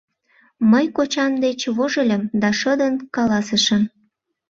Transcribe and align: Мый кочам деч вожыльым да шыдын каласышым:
Мый 0.71 0.85
кочам 0.95 1.33
деч 1.45 1.59
вожыльым 1.77 2.23
да 2.41 2.49
шыдын 2.59 2.93
каласышым: 3.15 3.83